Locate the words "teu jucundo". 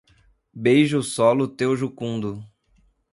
1.47-2.31